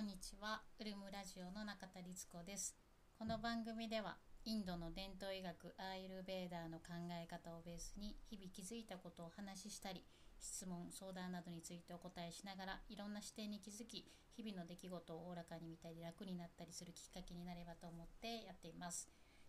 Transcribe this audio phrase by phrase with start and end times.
[0.00, 0.62] こんにちは。
[0.80, 2.74] ウルムラジオの中田律子です。
[3.18, 4.16] この番組では
[4.46, 10.02] インドの伝統医学アーユルベーダーの考え方をベースに日々気づいたことをお話ししたり
[10.40, 19.06] 質問相談などについてお答えしながらいろんな視点に気づき日々の出来事をおおらかに見たり楽になったりするきっかけになればと思ってやっています。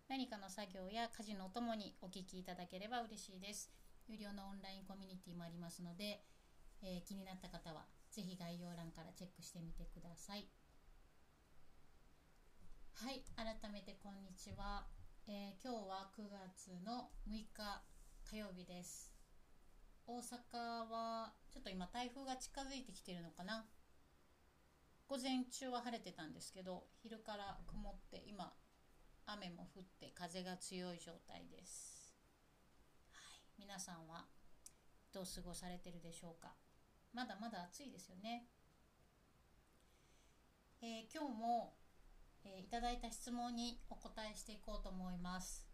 [0.09, 3.71] 何かの作業や家事のお供にお聞きいただければ嬉しいです。
[4.09, 6.19] 有料のオンラインコミュニティもありますので、
[6.83, 10.45] えー、気になった方はぜひ概要欄からチェックしてみてください。
[12.93, 14.85] はい改めてこんにちは、
[15.27, 17.81] えー、今日は9月の6日
[18.29, 19.13] 火曜日です。
[20.05, 23.65] 大阪はちょっと今台風が近づいてきてるのかな？
[25.07, 28.53] 午前中は晴れてたんですけど昼から曇って今
[29.25, 32.13] 雨も降って風が強い状態です、
[33.11, 33.23] はい、
[33.59, 34.25] 皆さんは
[35.13, 36.53] どう過ごされてるでしょうか？
[37.13, 38.47] まだまだ暑いですよね。
[40.81, 41.75] えー、今日も、
[42.45, 45.67] えー、いただいた質問にお答えしていこうと思います。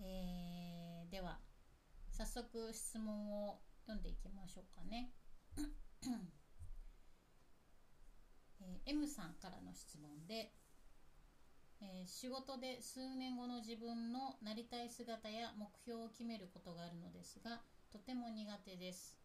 [0.00, 1.38] えー、では
[2.10, 5.12] 早速質問を読んでいきましょうかね。
[8.60, 10.52] えー、M さんからの質問で、
[11.80, 19.16] えー、仕事で数年後の自分のなりたい姿や目標を決めることがあるのですがとても苦手です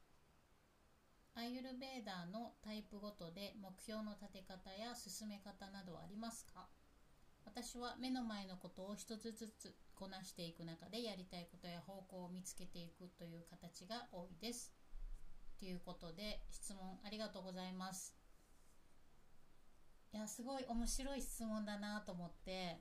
[1.36, 6.67] アイユルベーダーのタイプごとで目標の立て方や進め方などありますか？
[7.45, 14.73] 私は目の前のことを一つずつこなしていく中でやりたいことや方向を見つけていくという形が多いです。
[15.59, 18.16] ということで質問ありがとうございます。
[20.14, 22.80] いや、すごい面白い質問だなと思って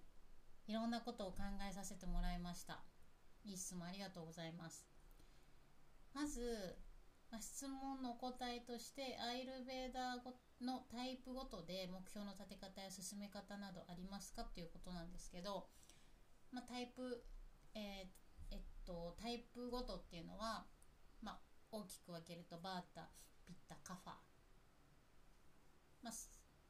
[0.67, 2.85] いろんなことを考えさせてもらいました。
[3.45, 4.87] いい質問ありがとうございます。
[6.13, 6.77] まず
[7.33, 15.67] ま、質問のお答えとしてアイルベーダーのタイプごとで目標の立て方や進め方などありますかっていうことなんですけど、
[16.53, 17.25] まあ、タイプ、
[17.75, 20.67] えー、えっと、タイプごとっていうのは、
[21.23, 21.41] まあ、
[21.73, 23.09] 大きく分けるとバータ
[23.47, 24.13] ピッタカファ、
[26.05, 26.13] まあ、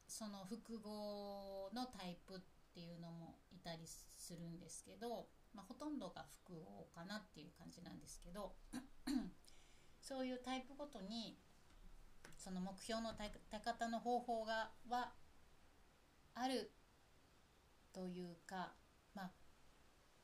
[0.07, 2.39] その複合のタイプっ
[2.73, 8.53] ていうのもいたりするんですけど、まあ、ほとんどが複合かなっていう感じなんですけど
[10.03, 11.37] そういうタイプごとに
[12.37, 15.13] その目標の立て方の方法がは
[16.35, 16.71] ある
[17.93, 18.73] というか
[19.15, 19.31] まあ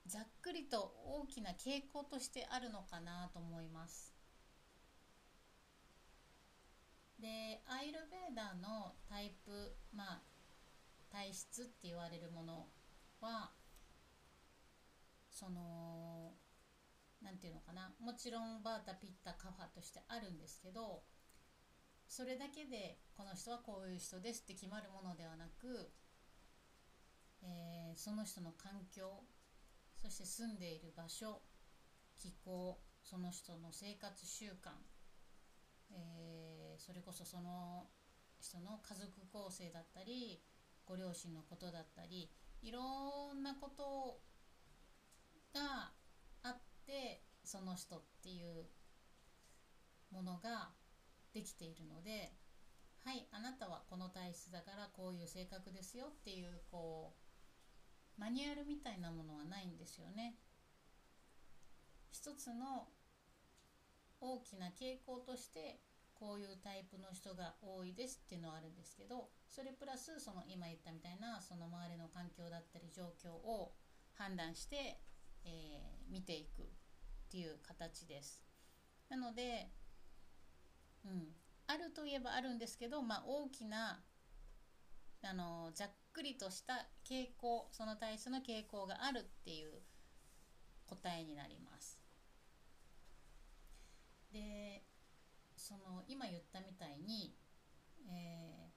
[0.06, 4.13] ざっくりと大きな傾向としてあるのかなと思います。
[7.19, 10.22] でアイルベーダーのタイプまあ
[11.09, 12.67] 体質って言われるもの
[13.22, 13.51] は
[15.31, 16.34] その
[17.22, 17.94] 何て言うのかな。
[18.00, 21.03] もちろんバータピッタカファとしてあるんですけど
[22.09, 25.91] それだけでこの人はこういう人ですって決まるものではなく、
[27.44, 29.24] えー、その人の環境
[29.96, 31.41] そして住んでいる場所
[32.18, 34.72] 気候その人の生活習慣、
[35.91, 37.88] えー、それこそその
[38.41, 40.41] 人の家族構成だったり
[40.85, 42.31] ご両親のことだったり
[42.63, 44.19] いろんなこと
[45.53, 45.91] が
[46.90, 48.66] ってその人っていう
[50.12, 50.72] ものが
[51.34, 52.34] できているので
[53.06, 57.14] はいあなたはこの体質だからこういう性格ですよっていうこ
[58.18, 60.36] うマニュアルみたいなものはないんですよね。
[62.12, 62.90] 一つの
[64.20, 65.80] 大きな傾向として
[66.16, 73.72] こういうタイプの人が多いですっていうのはあるんですけどそれプラスその今言ったみたいなその周りの環境だったり状況を
[74.18, 75.00] 判断して
[75.46, 76.70] えー、見ていく
[77.29, 78.41] っていう形です。
[79.07, 79.69] なので、
[81.06, 81.28] うん、
[81.67, 84.01] あるといえばあるんですけど、まあ、大きな
[85.22, 89.73] あのざっくりとした傾向その体質の傾向があるっていう
[90.88, 92.00] 答えになります。
[94.34, 94.84] で
[95.56, 97.35] その今言ったみたいに、
[98.09, 98.72] え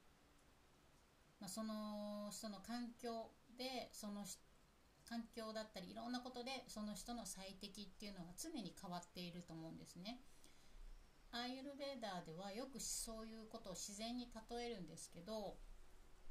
[1.38, 4.38] ーまあ、その人の環境でその人
[5.12, 10.24] 環境だったりいろんなことでその人の最適っていうのが常に変わっていると思うんですね。
[11.32, 15.56] アーユルベーダーではよくそういうことを自然に例えるんですけど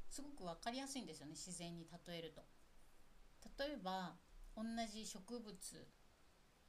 [0.09, 2.41] すごく分かりやすいんですよね自然に例えると。
[3.57, 4.17] 例えば
[4.57, 5.53] 同じ植物、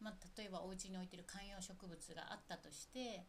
[0.01, 3.25] まあ、例えばお家に置いてる観葉植物があったとして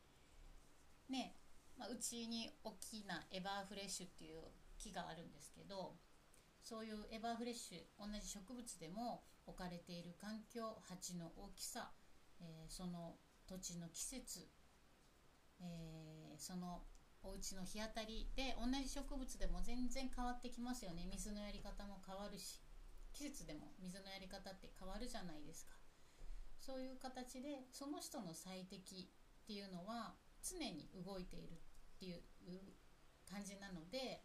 [1.09, 1.35] ね
[1.77, 4.43] まあ、うちに大きなエバーフレッシュっていう
[4.77, 5.95] 木があるんですけど
[6.63, 11.91] そういうエバーフレッシュ同じ植物でも置かれている環境鉢の大きさ、
[12.39, 13.15] えー、その
[13.47, 14.47] 土地の季節、
[15.59, 16.83] えー、その
[17.21, 21.07] お家の日当たりで同じ植物でも全然変わってきますよね。
[21.11, 22.59] 水のやり方も変わるし
[23.13, 25.75] 季節でも水のやり方って変わるじゃないですか。
[26.59, 29.11] そういう形でその人の最適
[29.43, 31.59] っていうのは常に動いている
[31.95, 32.23] っていう
[33.29, 34.23] 感じなので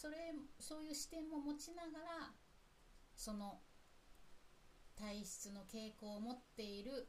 [0.00, 0.16] それ
[0.60, 2.30] そういう視点も持ちながら
[3.16, 3.58] その
[4.94, 7.08] 体質の傾向を持っている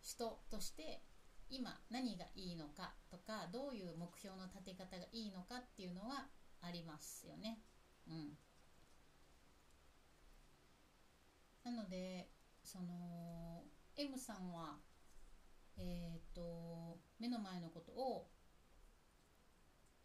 [0.00, 1.02] 人として
[1.50, 6.28] 今何がいいのかとかどういう目標の立て方がいいのかっていうのは
[6.60, 7.58] ありますよね。
[8.06, 8.38] うん、
[11.64, 12.30] なので
[12.62, 13.64] その
[13.96, 14.78] M さんは
[15.76, 18.28] えっ、と目の前のことを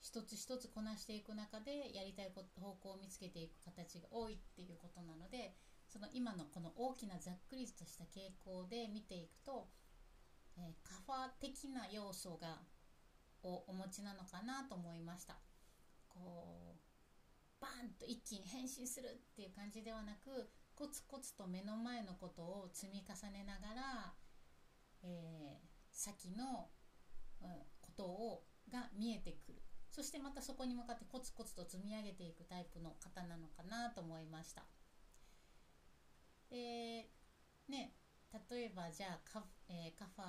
[0.03, 5.55] 一つ一つこなしていく中でやりたい方向を見つけていく形が多いっていうことなので
[5.87, 9.67] その今のこの大きなざっくりとした傾向で見ていくと
[10.57, 12.61] えー、カファ的な要素が
[13.43, 15.37] をお持ちなのかなと思いました。
[16.07, 24.13] こうバーンと一気に変身するっていう感じではなくコツコツと目の前のことを積み重ねながら、
[25.03, 26.69] えー、先の、
[27.41, 27.49] うん、
[27.81, 29.61] ことをが見えてくる。
[29.93, 34.63] そしてまたそこに向かってコツコツと積み上げていくタイプの方なのかなと思いました。
[36.49, 37.11] で
[37.69, 37.93] ね
[38.49, 40.23] 例えばじゃあカ,、えー、カファ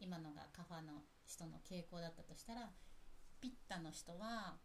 [0.00, 2.72] 今のがカファの人の傾向だったとしたら
[3.40, 4.56] ピッタの人は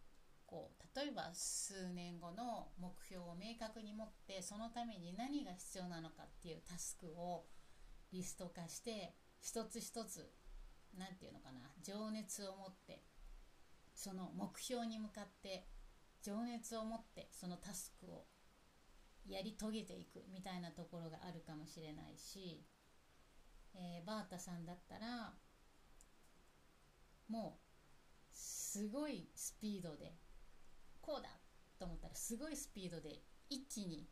[0.48, 7.46] こう例えば数年後の目標を明確に持ってそのために何が必要なのかっていうタスクを
[8.12, 10.28] リスト化して一つ一つ
[10.98, 13.04] 何て言うのかな情熱を持って
[14.00, 15.68] その目標に向かって
[16.22, 18.26] 情熱を持ってそのタスクを
[19.28, 22.64] やり遂げていくみたいなところがあるかもしれないし
[23.76, 25.34] えー、バータさんだったら
[27.30, 27.64] もう
[28.34, 30.16] すごいスピードで
[31.02, 31.30] こうだ
[31.78, 34.08] と思ったらすごいスピードで一気に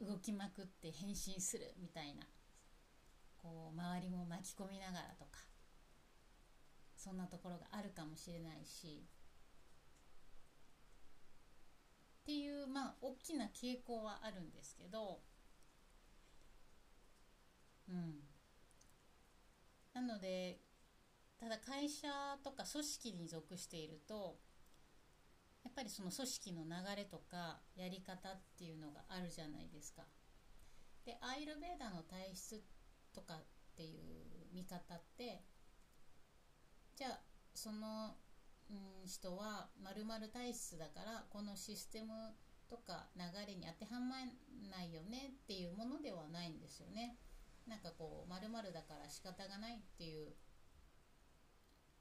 [0.00, 2.22] 動きまくって変身するみたいな
[3.36, 5.40] こう周りも巻き込みながらとか
[7.06, 9.06] そんなところがあるかもしれないし。
[12.22, 15.20] っていうまあ大きな傾向はあるんですけど。
[17.88, 18.18] うん。
[19.94, 20.58] なので
[21.38, 22.08] ただ会社
[22.42, 24.40] とか組織に属していると
[25.62, 30.02] やっぱりその組織の流れとかやり方っていうのがあるじゃないですか。
[31.04, 32.64] でアイルベーダの体質
[33.14, 33.44] とかっ
[33.76, 35.44] ていう見方って
[36.96, 37.20] じゃあ
[37.54, 38.16] その、
[38.70, 42.08] うん、人はまる体質だからこのシステム
[42.68, 44.24] とか流れに当てはまら
[44.70, 47.16] ないよねっていうものではないんですよね。
[47.68, 50.32] なんかこうまるだから仕方がないっていう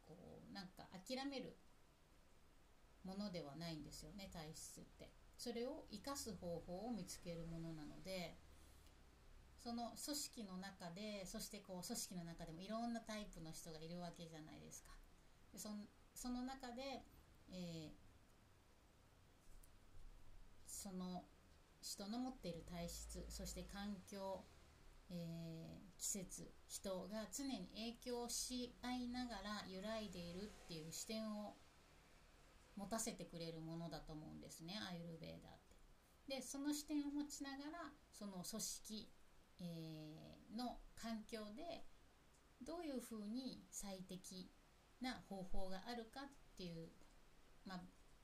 [0.06, 1.58] こうなんか諦める
[3.04, 8.38] ものではないんですよね体質ってそれを生かす方法を見つけるものなので
[9.66, 14.94] その組織の中でそしてこう組織の中でもいろんなタイプの人がいるわけじゃないですか
[15.52, 15.70] でそ
[16.14, 17.02] その中で、
[17.50, 17.90] えー、
[20.68, 21.24] その
[21.82, 24.46] 人の持っている体質そして環境
[25.12, 31.54] えー、季節人が常に影響し合いながら揺らいでいるっていう視点を
[32.76, 35.58] 持たせてくれるものだと思うんですねアイルベーダーっ
[36.28, 36.38] て。
[36.38, 39.08] でその視点を持ちながらその組織、
[39.60, 41.86] えー、の環境で
[42.62, 44.52] どういうふうに最適
[45.02, 46.90] な方法があるかっていう
[47.66, 47.78] まあ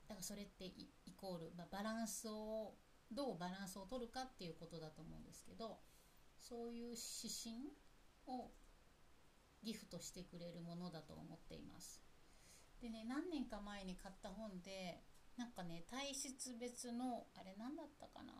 [0.08, 2.74] だからそれってイコール、まあ、バランスを
[3.10, 5.78] どうバランスを取るかっていうことだと思うんですけど
[6.38, 7.72] そういう指針
[8.26, 8.50] を
[9.62, 12.02] ギフトしてくれるものだと思っています。
[12.80, 15.04] でね何年か前に買った本で
[15.36, 18.32] なんかね体質別のあれ何だったかな？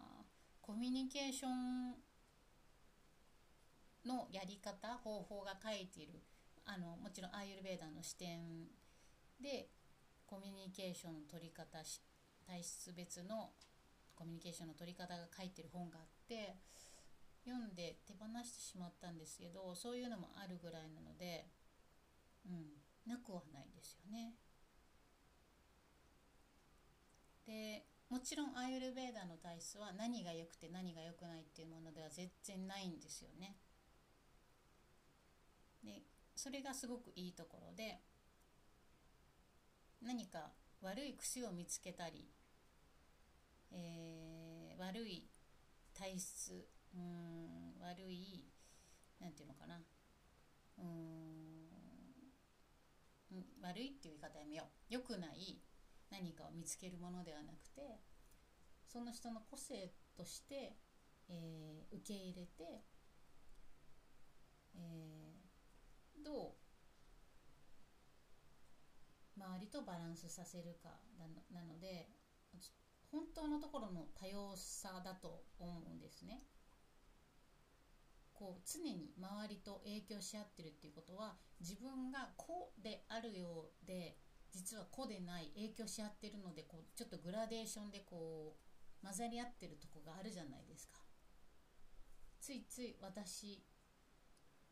[0.61, 1.95] コミュニケーション
[4.07, 6.23] のやり方方法が書いている
[6.65, 8.67] あのもちろんアーユルベーダの視点
[9.41, 9.69] で
[10.27, 12.01] コミュニケーションの取り方し
[12.47, 13.51] 体質別の
[14.15, 16.57] コミュニケーションの取り方が書いてる本があって
[17.45, 21.47] 読んで手放してしまったんですけどそういうのもあるぐらいなので
[22.47, 24.35] うんなくはないですよね。
[27.45, 33.57] でもちろんアーユルベーダの体質は何が良くて何が良くないっていうものでは全然ないんですよね。
[36.43, 38.01] それがすごくいいところで
[40.03, 42.33] 何か悪い癖を見つけたり、
[43.71, 45.29] えー、悪い
[45.95, 48.45] 体質うん悪い
[49.21, 49.81] なんていうのかな。
[50.79, 51.23] うん
[53.63, 54.93] 悪いっていう言い方やめよう。
[54.93, 55.61] 良くない
[56.11, 58.01] 何かを見つけるものではなくて
[58.89, 60.75] その人の個性として、
[61.29, 62.83] えー、受け入れて、
[64.75, 65.32] えー、
[66.23, 66.63] どう
[69.37, 70.91] 周りとバランスさせるか
[71.53, 72.09] なので
[73.11, 76.45] 本当のところの多様さだと思うんですね。
[78.33, 84.17] こう常に周りと影響し合ってるっていうことは自分が子であるようで
[84.51, 88.57] 実は子でない影響し合ってるのでこうちょっとグラデーションでこ
[89.03, 90.99] う混ざり合ってるとこがあるじゃないですか。
[92.41, 93.63] ついつい私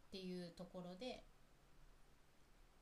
[0.08, 1.24] っていうところで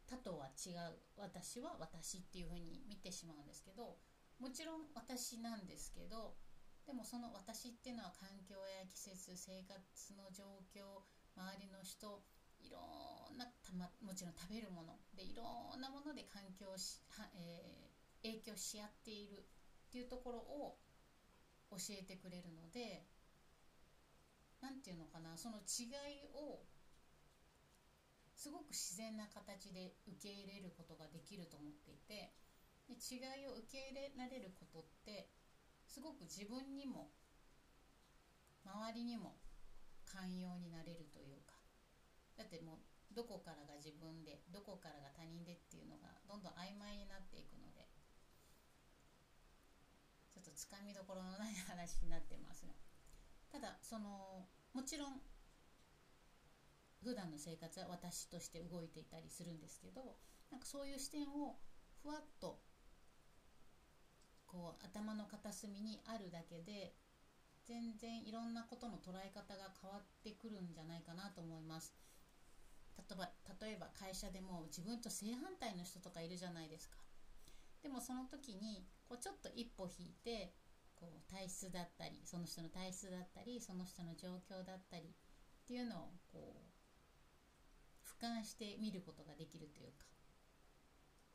[0.08, 4.00] 他とは違う私は私っていうふうに見てしまうんですけど
[4.40, 6.34] もちろん私なんですけど
[6.86, 9.76] でもその私っていうのは環境や季節生活
[10.16, 11.04] の状況
[11.36, 12.24] 周りの人
[12.64, 12.80] いろ
[13.28, 15.44] んなた、ま、もちろん食べるものでいろ
[15.76, 19.44] んなもので環境し、はえー、影響し合っている
[19.88, 20.78] っていうところを
[21.70, 23.04] 教えてくれるので
[24.60, 26.64] 何て言うのかなその違いを
[28.38, 32.30] すごく自然な形で受け入れることができると思っていて
[32.87, 35.26] で違いを受け入れられることって
[35.90, 37.11] すごく自分にも
[38.62, 39.42] 周りにも
[40.07, 41.59] 寛容になれるというか
[42.38, 42.78] だっても
[43.11, 47.90] うどこからが自分でどこからが他人でっていうのがどんどん曖昧になっていくので
[50.30, 52.73] ちょっとつかみどころのない話になってますが
[53.50, 55.18] ただそのもちろん
[57.02, 60.16] 普段の生活は私として動いていたりするんですけど
[60.50, 61.58] なんかそういう視点を
[62.02, 62.58] ふわっと
[64.46, 66.94] こう頭の片隅にあるだけで
[67.66, 71.94] 全然いろんなことの捉え方が変わってくるんじゃないかなと思います。
[72.96, 76.96] 例えば例えば会社でも自分と正反対の人とかいるじゃないですか。
[77.82, 80.54] でもその時にこうちょっと一歩引いて
[80.96, 86.67] こう体質だったりその人の体質だったりその人の状況だったりっていうのをこう
[88.18, 90.04] 俯瞰して見ることができるというか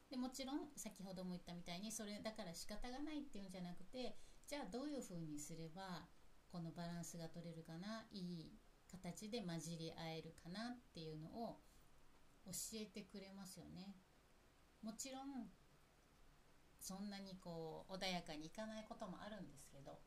[0.10, 6.06] でもちろん先ほども言ったみたいにそれだから仕方がないっていうんじゃなくてじゃあどういうふうにすれば
[6.52, 8.52] このバランスが取れるかないい
[8.92, 11.58] 形で混じり合えるかなっていうのを
[12.46, 13.96] 教えてくれますよね。
[14.84, 15.50] もちろん
[16.80, 19.98] そんなにこう穏やかにいかないこともあるんですけど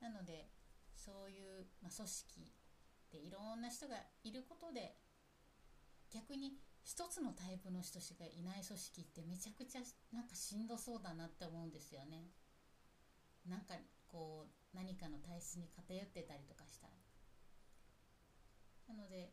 [0.00, 0.48] なので
[0.94, 2.52] そういう、まあ、組織
[3.12, 4.96] でいろんな人がいることで
[6.12, 9.80] 逆に一つのタイプの人しかいない組織ってめちゃくちゃ
[10.12, 12.26] なんかしんどそうだなって思うんですよね。
[13.46, 13.74] なんか
[14.08, 16.94] こう何かの体質に偏ってたりとかしたら。
[18.88, 19.30] なので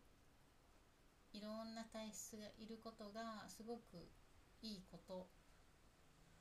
[1.33, 4.09] いろんな体質がいることがすごく
[4.61, 5.27] いいこと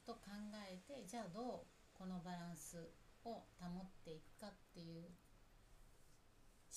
[0.04, 0.20] と考
[0.68, 2.90] えてじゃあどうこのバランス
[3.24, 5.08] を保っていくかっていう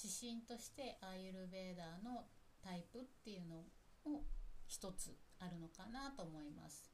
[0.02, 2.28] 指針としてアーユルベーダーの
[2.64, 3.66] タイプっていうの
[4.06, 4.24] を
[4.66, 6.92] 一つあるのかなと思います。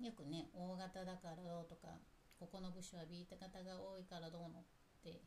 [0.00, 1.88] よくね大型だからどうとか
[2.38, 4.64] ここの部署は B 型が多いからどうのっ
[5.02, 5.22] て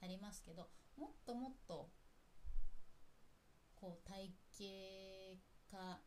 [0.00, 1.90] ありますけどもっともっと
[3.74, 5.38] こう体系
[5.70, 6.00] 化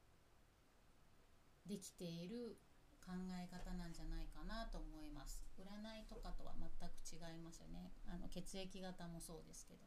[1.66, 2.58] できている
[3.06, 5.44] 考え方なんじゃないかなと思います。
[5.60, 5.64] 占
[6.00, 7.92] いとかとは全く違いますよね。
[8.08, 9.80] あの血液型もそうですけど、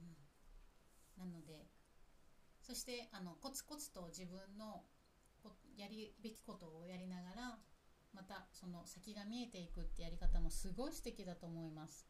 [0.00, 1.68] うん、なので
[2.62, 4.84] そしてあのコツコツと自分の
[5.76, 7.58] やるべきことをやりながら
[8.14, 12.06] またその先が見えていくってやり方もすごい素敵だと思います。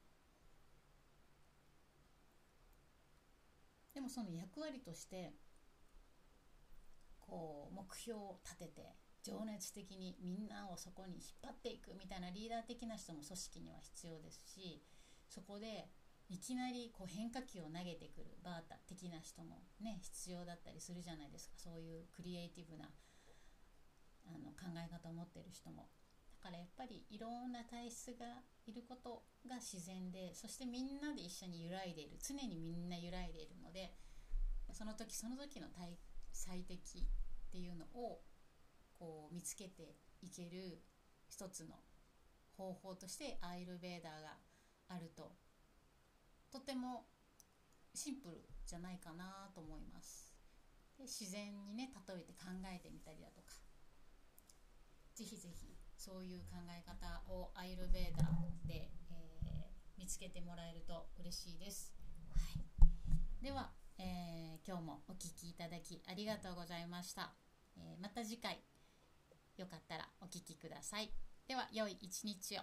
[3.94, 5.34] でもその役割として
[7.20, 14.82] こう目標を立てて情熱的にみんなをそこに引っ張っていくみたいなリーダー的な人も組織には必要ですし
[15.28, 15.88] そこで
[16.28, 21.54] いきなりこう変化球を投げてくるバータ的な人もね必要だったりするじゃないですか。
[21.56, 22.88] そういうクリエイティブな
[24.24, 25.88] あの考え方を持ってる人も。
[26.40, 32.18] だからやっぱりいろんな体質がいることが自然でそしてみんなで一緒に揺らいでいる。
[32.18, 33.92] 常にみんな揺らいでいるので
[34.72, 35.68] その時その時の
[36.32, 38.22] 最適っていうのを
[39.02, 40.78] こう見つけていける
[41.28, 41.74] 一つの
[42.56, 44.38] 方法としてアイルベーダーが
[44.90, 45.32] あると
[46.52, 47.06] とても
[47.92, 50.32] シンプルじゃないかなと思います。
[50.96, 53.54] で自然にね例えて考えてみたりだとか。
[55.14, 61.94] ぜひぜひそういう考え方をアイルベーダーで、えー、見つけてもらえると嬉しいです、
[62.30, 62.40] は
[63.40, 67.34] い、では、えー今日もお聴きいただきありがとうございました、
[67.76, 68.71] えーまた次回。
[69.56, 71.10] よかったらお聴きください。
[71.46, 72.62] では良い一日を。